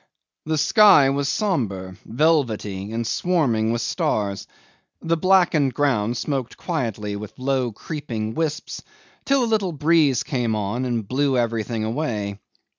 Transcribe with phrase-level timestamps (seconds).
[0.47, 4.47] The sky was sombre, velvety, and swarming with stars.
[5.03, 8.81] The blackened ground smoked quietly with low creeping wisps,
[9.25, 12.39] till a little breeze came on and blew everything away.